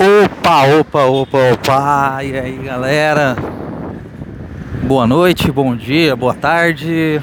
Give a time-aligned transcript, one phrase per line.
[0.00, 2.22] Opa, opa, opa, opa!
[2.22, 3.34] E aí galera?
[4.84, 7.20] Boa noite, bom dia, boa tarde.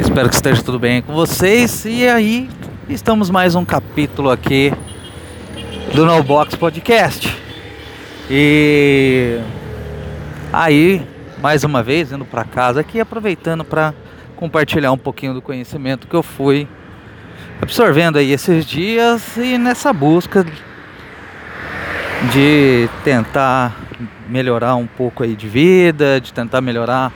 [0.00, 1.84] Espero que esteja tudo bem com vocês.
[1.84, 2.50] E aí,
[2.88, 4.72] estamos mais um capítulo aqui
[5.94, 7.32] do No Box Podcast.
[8.28, 9.38] E
[10.52, 11.06] aí,
[11.40, 13.94] mais uma vez, indo para casa aqui, aproveitando para
[14.34, 16.66] compartilhar um pouquinho do conhecimento que eu fui
[17.60, 20.44] absorvendo aí esses dias e nessa busca
[22.30, 23.76] de tentar
[24.28, 27.12] melhorar um pouco aí de vida, de tentar melhorar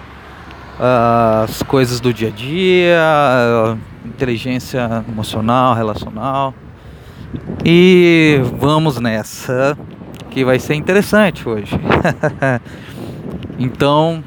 [0.78, 2.98] uh, as coisas do dia a dia,
[3.74, 6.54] uh, inteligência emocional, relacional.
[7.64, 9.76] E vamos nessa,
[10.30, 11.72] que vai ser interessante hoje.
[13.58, 14.22] então,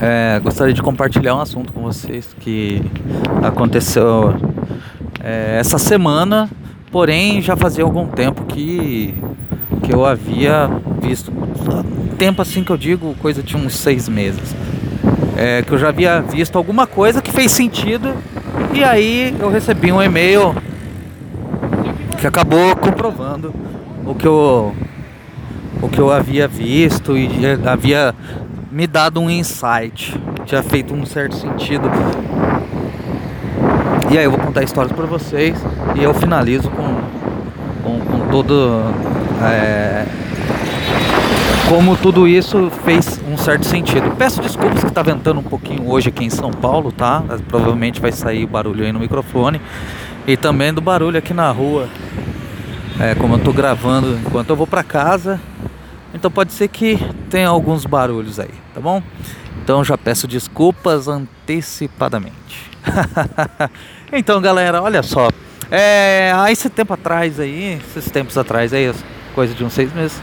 [0.00, 2.82] é, gostaria de compartilhar um assunto com vocês que
[3.42, 4.34] aconteceu
[5.22, 6.48] é, essa semana,
[6.90, 9.14] porém já fazia algum tempo que,
[9.88, 10.68] que eu havia
[11.00, 11.32] visto.
[12.18, 14.54] Tempo assim que eu digo, coisa de uns seis meses.
[15.34, 18.12] É, que eu já havia visto alguma coisa que fez sentido
[18.74, 20.54] e aí eu recebi um e-mail
[22.18, 23.54] que acabou comprovando
[24.04, 24.74] o que eu
[25.80, 27.30] o que eu havia visto e
[27.64, 28.12] havia
[28.70, 31.88] me dado um insight, tinha feito um certo sentido.
[34.12, 35.56] E aí eu vou contar histórias para vocês
[35.94, 36.96] e eu finalizo com,
[37.84, 38.82] com, com todo
[39.42, 40.06] é,
[41.68, 44.14] como tudo isso fez um certo sentido.
[44.16, 47.22] Peço desculpas que tá ventando um pouquinho hoje aqui em São Paulo, tá?
[47.48, 49.60] Provavelmente vai sair barulho aí no microfone
[50.26, 51.88] e também do barulho aqui na rua.
[53.00, 55.40] É, como eu tô gravando enquanto eu vou para casa
[56.14, 56.98] então pode ser que
[57.30, 59.02] tenha alguns barulhos aí, tá bom?
[59.62, 62.70] Então já peço desculpas antecipadamente.
[64.12, 65.28] então galera, olha só.
[65.70, 68.90] É, há esse tempo atrás aí, esses tempos atrás aí,
[69.38, 70.20] coisa de uns seis meses,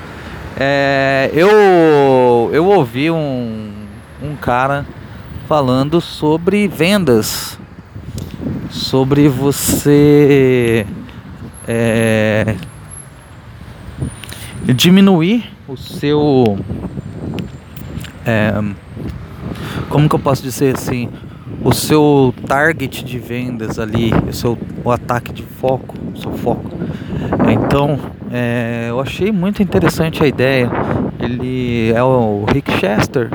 [0.60, 3.72] é, eu, eu ouvi um,
[4.22, 4.86] um cara
[5.48, 7.58] falando sobre vendas,
[8.70, 10.86] sobre você
[11.66, 12.58] é,
[14.66, 16.60] diminuir o seu.
[18.26, 18.54] É,
[19.88, 21.08] como que eu posso dizer assim?
[21.64, 26.70] O seu target de vendas ali, o seu o ataque de foco, o seu foco.
[27.50, 27.98] Então,
[28.36, 30.70] é, eu achei muito interessante a ideia.
[31.20, 33.32] Ele é o Rick Chester,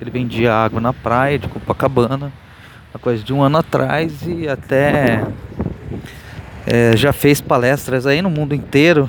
[0.00, 2.30] ele vendia água na praia de Copacabana,
[2.92, 5.24] há coisa de um ano atrás e até
[6.66, 9.08] é, já fez palestras aí no mundo inteiro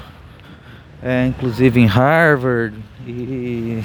[1.04, 2.74] é, inclusive em Harvard,
[3.06, 3.84] e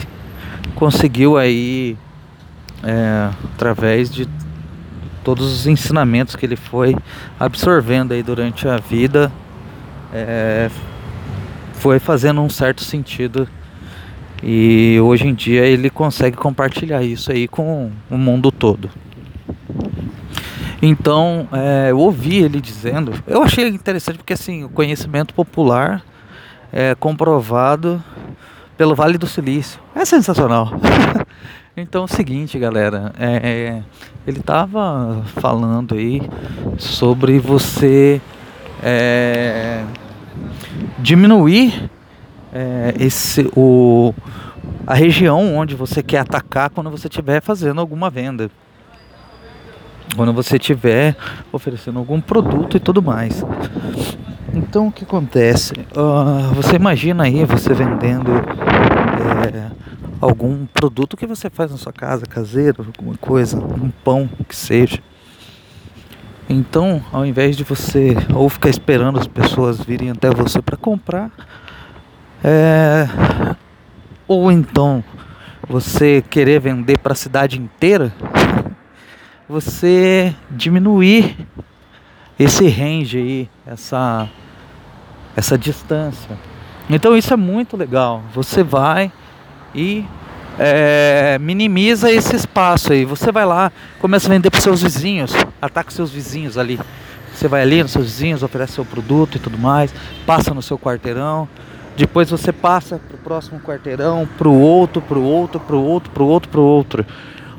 [0.76, 1.96] conseguiu aí,
[2.84, 4.28] é, através de
[5.24, 6.96] todos os ensinamentos que ele foi
[7.38, 9.32] absorvendo aí durante a vida,
[10.12, 10.70] é,
[11.78, 13.48] foi fazendo um certo sentido
[14.42, 18.90] e hoje em dia ele consegue compartilhar isso aí com o mundo todo.
[20.80, 26.02] Então, é, eu ouvi ele dizendo, eu achei interessante porque assim, o conhecimento popular
[26.72, 28.02] é, comprovado
[28.76, 29.80] pelo Vale do Silício.
[29.94, 30.70] É sensacional.
[31.76, 33.82] então é o seguinte, galera, é, é,
[34.26, 36.22] ele estava falando aí
[36.76, 38.20] sobre você
[38.82, 39.82] é,
[40.98, 41.90] diminuir
[42.52, 44.14] é, esse o
[44.86, 48.50] a região onde você quer atacar quando você estiver fazendo alguma venda
[50.16, 51.16] quando você estiver
[51.52, 53.44] oferecendo algum produto e tudo mais.
[54.54, 55.72] Então o que acontece?
[55.92, 59.70] Uh, você imagina aí você vendendo é,
[60.20, 64.98] algum produto que você faz na sua casa, caseiro, alguma coisa, um pão que seja.
[66.48, 71.30] Então, ao invés de você ou ficar esperando as pessoas virem até você para comprar,
[72.42, 73.06] é,
[74.26, 75.04] ou então
[75.68, 78.14] você querer vender para a cidade inteira,
[79.46, 81.36] você diminuir
[82.38, 84.26] esse range aí, essa,
[85.36, 86.38] essa distância.
[86.88, 88.22] Então isso é muito legal.
[88.32, 89.12] Você vai
[89.74, 90.06] e
[90.58, 93.04] é, minimiza esse espaço aí.
[93.04, 93.70] Você vai lá,
[94.00, 95.32] começa a vender para seus vizinhos,
[95.62, 96.78] ataca seus vizinhos ali.
[97.32, 99.94] Você vai ali nos seus vizinhos, oferece seu produto e tudo mais,
[100.26, 101.48] passa no seu quarteirão.
[101.96, 105.82] Depois você passa para o próximo quarteirão, para o outro, para o outro, para o
[105.82, 107.06] outro, para o outro, para o outro.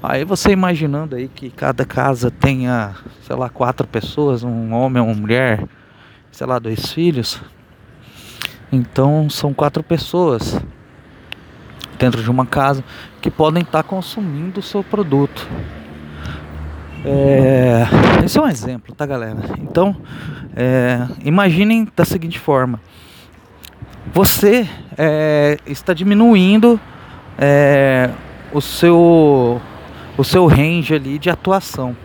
[0.02, 2.96] Aí você imaginando aí que cada casa tenha,
[3.26, 5.66] sei lá, quatro pessoas, um homem, uma mulher,
[6.32, 7.42] sei lá, dois filhos.
[8.72, 10.58] Então são quatro pessoas
[12.00, 12.84] dentro de uma casa
[13.22, 15.48] que podem estar consumindo o seu produto.
[17.06, 17.86] É,
[18.26, 19.38] esse é um exemplo, tá galera?
[19.60, 19.96] Então,
[20.56, 22.80] é, imaginem da seguinte forma:
[24.14, 24.68] você
[24.98, 26.80] é, está diminuindo
[27.38, 28.10] é,
[28.52, 29.62] o seu
[30.18, 31.96] o seu range ali de atuação.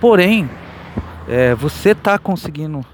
[0.00, 0.48] Porém,
[1.28, 2.84] é, você está conseguindo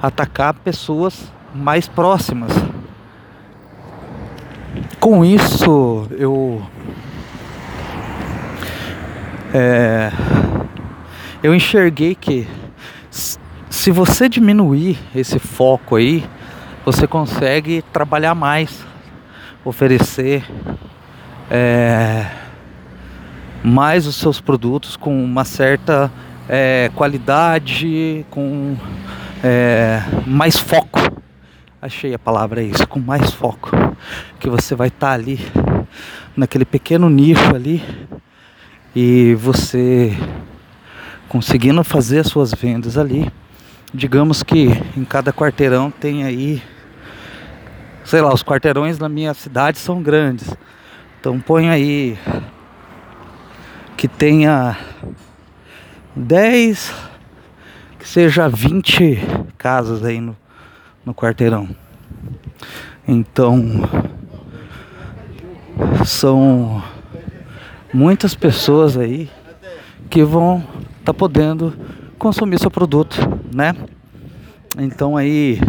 [0.00, 2.52] atacar pessoas mais próximas.
[5.00, 6.62] Com isso, eu
[9.52, 10.10] é,
[11.42, 12.48] eu enxerguei que
[13.70, 16.24] se você diminuir esse foco aí,
[16.84, 18.84] você consegue trabalhar mais,
[19.64, 20.44] oferecer
[21.50, 22.26] é,
[23.62, 26.10] mais os seus produtos com uma certa
[26.48, 28.76] é, qualidade, com
[29.42, 31.00] é, mais foco.
[31.80, 33.70] Achei a palavra isso, com mais foco.
[34.38, 35.38] Que você vai estar tá ali,
[36.36, 37.82] naquele pequeno nicho ali,
[38.94, 40.16] e você
[41.28, 43.30] conseguindo fazer as suas vendas ali.
[43.92, 46.62] Digamos que em cada quarteirão tem aí,
[48.04, 50.48] sei lá, os quarteirões na minha cidade são grandes.
[51.20, 52.18] Então põe aí
[53.96, 54.76] que tenha
[56.14, 56.94] 10,
[57.98, 59.18] que seja 20
[59.56, 60.36] casas aí no,
[61.04, 61.68] no quarteirão.
[63.06, 63.62] Então
[66.06, 66.82] são
[67.92, 69.30] muitas pessoas aí
[70.08, 71.74] que vão estar tá podendo
[72.18, 73.16] consumir seu produto,
[73.54, 73.74] né?
[74.78, 75.60] Então aí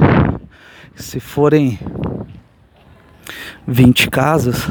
[0.96, 1.78] se forem
[3.68, 4.68] 20 casas,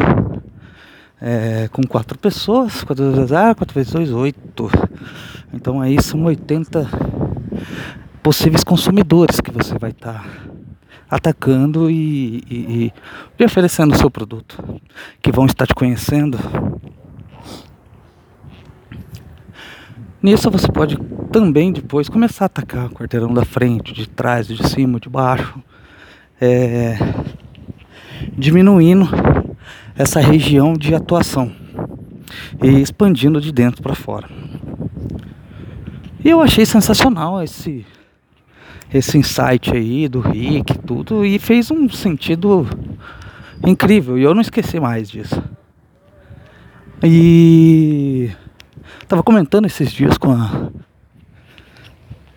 [1.21, 4.71] é, com quatro pessoas, quatro vezes ah, quatro vezes dois, oito.
[5.53, 6.89] Então aí são 80
[8.23, 10.54] possíveis consumidores que você vai estar tá
[11.15, 12.93] atacando e, e,
[13.39, 14.81] e oferecendo o seu produto,
[15.23, 16.37] que vão estar te conhecendo.
[20.21, 20.97] Nisso você pode
[21.31, 25.63] também depois começar a atacar o quarteirão da frente, de trás, de cima, de baixo,
[26.41, 26.99] é,
[28.37, 29.09] diminuindo
[29.95, 31.53] essa região de atuação
[32.61, 34.29] e expandindo de dentro para fora.
[36.25, 37.87] E eu achei sensacional esse
[38.95, 42.65] esse insight aí do Rick, tudo e fez um sentido
[43.67, 45.43] incrível e eu não esqueci mais disso.
[47.03, 48.31] E
[49.09, 50.71] tava comentando esses dias com a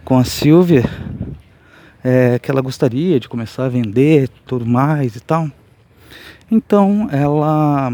[0.03, 0.83] com a Silvia
[2.03, 5.51] é, que ela gostaria de começar a vender tudo mais e tal.
[6.49, 7.91] Então ela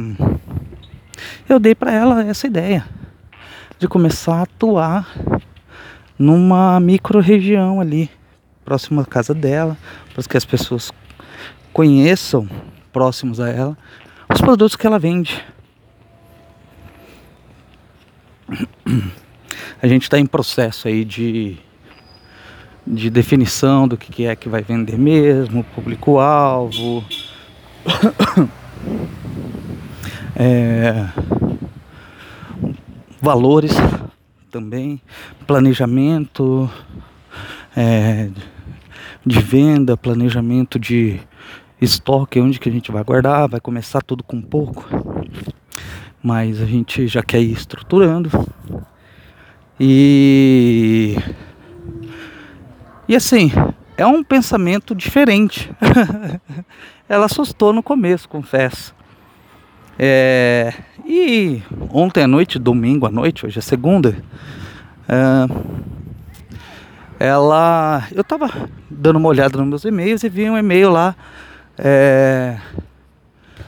[1.49, 2.85] eu dei para ela essa ideia
[3.77, 5.05] de começar a atuar
[6.17, 8.09] numa micro região ali
[8.63, 9.77] próximo à casa dela,
[10.13, 10.91] para que as pessoas
[11.71, 12.47] conheçam
[12.91, 13.77] próximos a ela
[14.33, 15.43] os produtos que ela vende.
[19.81, 21.57] A gente está em processo aí de,
[22.85, 27.03] de definição do que é que vai vender mesmo, público-alvo,
[30.35, 31.07] é,
[33.21, 33.73] valores
[34.49, 35.01] também,
[35.45, 36.69] planejamento
[37.75, 38.29] é,
[39.25, 41.19] de venda, planejamento de
[41.79, 44.85] estoque, onde que a gente vai guardar, vai começar tudo com pouco,
[46.21, 48.29] mas a gente já quer ir estruturando
[49.79, 51.17] e
[53.07, 53.51] e assim
[53.97, 55.71] é um pensamento diferente.
[57.07, 58.95] Ela assustou no começo, confesso.
[59.99, 60.73] É,
[61.05, 61.61] e
[61.91, 64.17] ontem à noite, domingo à noite, hoje é segunda,
[65.07, 65.47] é,
[67.23, 68.05] ela.
[68.11, 71.15] Eu tava dando uma olhada nos meus e-mails e vi um e-mail lá
[71.77, 72.57] é,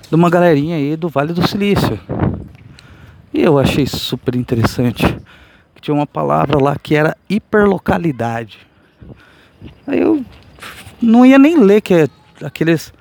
[0.09, 1.97] de uma galerinha aí do Vale do Silício.
[3.33, 5.05] E eu achei super interessante.
[5.73, 8.59] Que tinha uma palavra lá que era hiperlocalidade.
[9.87, 10.25] Aí eu
[11.01, 12.07] não ia nem ler que é
[12.43, 12.93] aqueles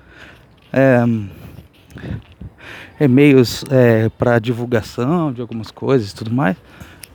[0.73, 1.05] é,
[3.01, 6.57] e-mails é, para divulgação de algumas coisas e tudo mais.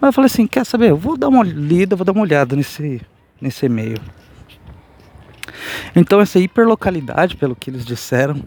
[0.01, 0.89] Mas eu falei assim, quer saber?
[0.89, 3.01] Eu vou dar uma lida, vou dar uma olhada nesse,
[3.41, 3.98] nesse e-mail.
[5.96, 8.41] Então essa hiperlocalidade, pelo que eles disseram,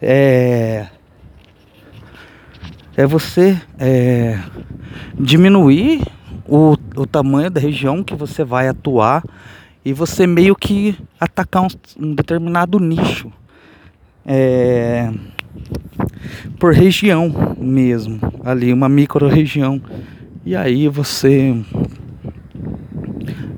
[0.00, 0.86] é,
[2.96, 4.38] é você é,
[5.18, 6.02] diminuir
[6.46, 9.22] o, o tamanho da região que você vai atuar
[9.84, 13.32] e você meio que atacar um, um determinado nicho
[14.26, 15.10] é,
[16.58, 19.80] por região mesmo, ali uma micro região
[20.44, 21.56] e aí você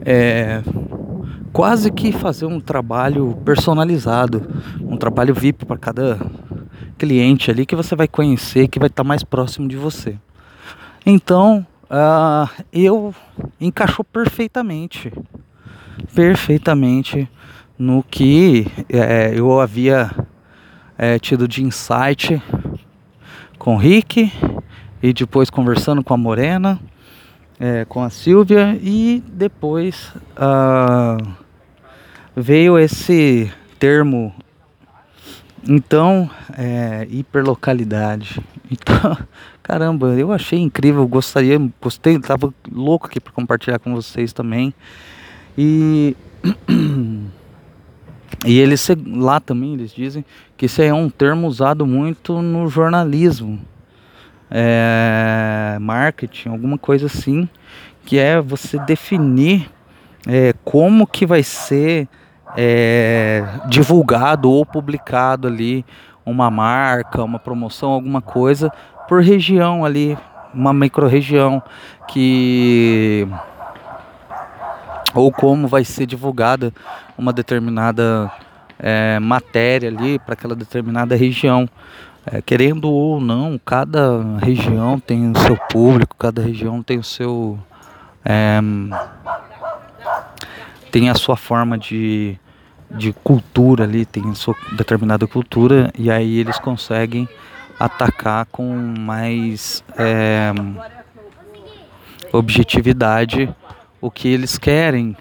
[0.04, 0.62] é,
[1.52, 4.46] quase que fazer um trabalho personalizado,
[4.80, 6.18] um trabalho VIP para cada
[6.98, 10.16] cliente ali que você vai conhecer, que vai estar tá mais próximo de você.
[11.04, 13.14] Então, uh, eu
[13.60, 15.12] encaixou perfeitamente
[16.14, 17.28] perfeitamente
[17.78, 20.10] no que é, eu havia
[20.96, 22.40] é, tido de insight
[23.58, 24.32] com o Rick
[25.02, 26.78] e depois conversando com a Morena,
[27.62, 31.24] é, com a Silvia e depois uh,
[32.34, 34.34] veio esse termo
[35.68, 36.28] então
[36.58, 38.40] é, hiperlocalidade.
[38.68, 39.16] Então
[39.62, 44.74] caramba eu achei incrível gostaria gostei tava louco aqui para compartilhar com vocês também.
[45.56, 46.16] E
[48.44, 50.24] E eles lá também eles dizem
[50.56, 53.60] que isso é um termo usado muito no jornalismo,
[54.52, 57.48] é, marketing, alguma coisa assim,
[58.04, 59.70] que é você definir
[60.26, 62.06] é, como que vai ser
[62.56, 65.84] é, divulgado ou publicado ali
[66.24, 68.70] uma marca, uma promoção, alguma coisa
[69.08, 70.16] por região ali,
[70.54, 71.62] uma micro-região
[72.06, 73.26] que
[75.14, 76.72] ou como vai ser divulgada
[77.16, 78.30] uma determinada
[78.78, 81.68] é, matéria ali para aquela determinada região.
[82.24, 87.58] É, querendo ou não, cada região tem o seu público, cada região tem o seu.
[88.24, 88.60] É,
[90.92, 92.38] tem a sua forma de,
[92.90, 97.28] de cultura ali, tem sua determinada cultura, e aí eles conseguem
[97.78, 100.52] atacar com mais é,
[102.32, 103.52] objetividade
[104.00, 105.16] o que eles querem,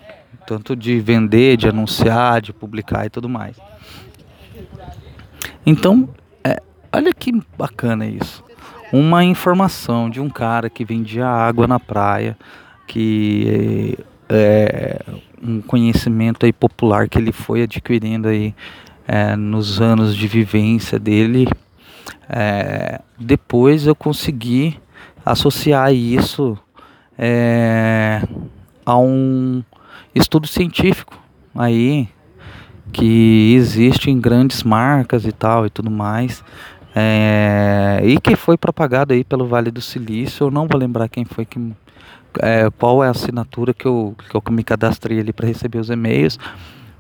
[0.46, 3.56] tanto de vender, de anunciar, de publicar e tudo mais.
[5.66, 6.10] Então,
[6.94, 8.44] olha que bacana isso.
[8.92, 12.38] Uma informação de um cara que vendia água na praia,
[12.86, 13.98] que
[14.30, 18.54] é, é um conhecimento aí popular que ele foi adquirindo aí
[19.08, 21.48] é, nos anos de vivência dele.
[22.30, 24.78] É, depois eu consegui
[25.26, 26.58] associar isso
[27.18, 28.22] é,
[28.86, 29.64] a um
[30.14, 31.20] estudo científico
[31.56, 32.08] aí
[32.92, 36.44] que existe em grandes marcas e tal e tudo mais.
[36.96, 40.48] É, e que foi propagado aí pelo Vale do Silício.
[40.48, 41.60] Eu não vou lembrar quem foi que.
[42.40, 45.90] É, qual é a assinatura que eu, que eu me cadastrei ali para receber os
[45.90, 46.38] e-mails.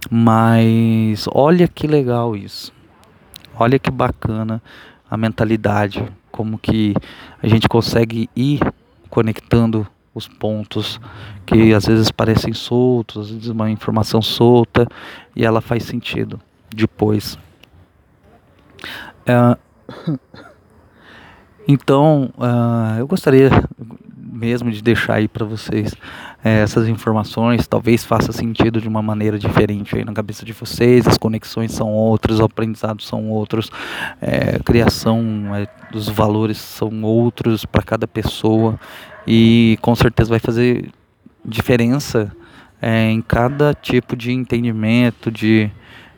[0.09, 2.73] Mas olha que legal isso.
[3.55, 4.61] Olha que bacana
[5.09, 6.03] a mentalidade.
[6.31, 6.93] Como que
[7.41, 8.59] a gente consegue ir
[9.09, 10.99] conectando os pontos
[11.45, 14.87] que às vezes parecem soltos, às vezes uma informação solta
[15.35, 16.39] e ela faz sentido
[16.73, 17.37] depois.
[19.25, 19.57] É,
[21.67, 23.49] então, uh, eu gostaria
[24.41, 25.93] mesmo de deixar aí para vocês
[26.43, 31.07] é, essas informações, talvez faça sentido de uma maneira diferente aí na cabeça de vocês,
[31.07, 33.71] as conexões são outras, os aprendizados são outros,
[34.19, 38.79] é, a criação é, dos valores são outros para cada pessoa.
[39.27, 40.89] E com certeza vai fazer
[41.45, 42.35] diferença
[42.81, 45.69] em cada tipo de entendimento, de,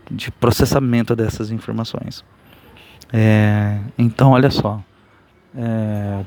[0.09, 2.23] de processamento dessas informações.
[3.15, 4.81] É, então, olha só.
[5.55, 6.21] É,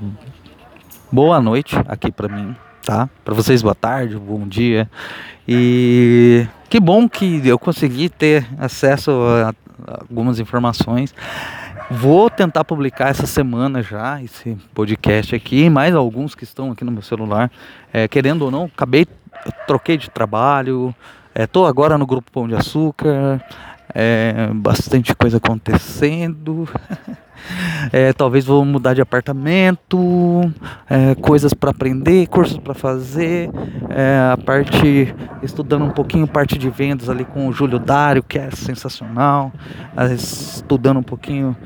[1.10, 3.10] boa noite aqui para mim, tá?
[3.24, 4.88] Para vocês, boa tarde, bom dia.
[5.48, 9.52] E que bom que eu consegui ter acesso a
[10.08, 11.12] algumas informações.
[11.90, 16.92] Vou tentar publicar essa semana já esse podcast aqui, mais alguns que estão aqui no
[16.92, 17.50] meu celular.
[17.92, 19.06] É, querendo ou não, acabei,
[19.66, 20.94] troquei de trabalho,
[21.34, 23.40] estou é, agora no grupo Pão de Açúcar,
[23.98, 26.68] é, bastante coisa acontecendo.
[27.92, 30.52] É, talvez vou mudar de apartamento,
[30.90, 33.48] é, coisas para aprender, cursos para fazer,
[33.88, 38.36] é, a parte estudando um pouquinho parte de vendas ali com o Júlio Dário, que
[38.36, 39.52] é sensacional,
[40.12, 41.56] estudando um pouquinho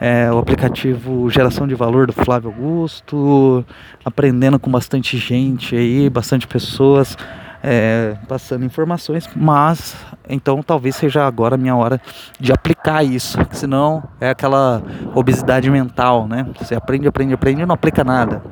[0.00, 3.64] é, o aplicativo Geração de Valor do Flávio Augusto,
[4.04, 7.16] aprendendo com bastante gente aí, bastante pessoas
[7.66, 9.96] é, passando informações, mas
[10.28, 11.98] então talvez seja agora a minha hora
[12.38, 14.82] de aplicar isso, senão é aquela
[15.14, 16.46] obesidade mental, né?
[16.58, 18.42] Você aprende, aprende, aprende e não aplica nada.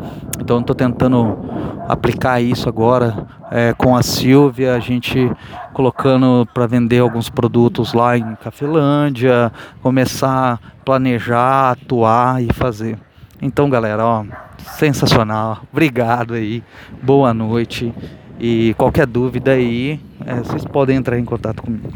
[0.40, 1.38] Então estou tentando
[1.86, 5.30] aplicar isso agora é, com a Silvia, a gente
[5.74, 9.52] colocando para vender alguns produtos lá em Cafelândia,
[9.82, 12.98] começar a planejar, atuar e fazer.
[13.42, 14.24] Então, galera, ó,
[14.56, 15.58] sensacional.
[15.70, 16.62] Obrigado aí.
[17.02, 17.92] Boa noite.
[18.38, 21.92] E qualquer dúvida aí, é, vocês podem entrar em contato comigo.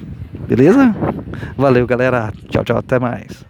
[0.47, 0.95] Beleza?
[1.57, 2.33] Valeu, galera.
[2.49, 2.79] Tchau, tchau.
[2.79, 3.45] Até mais.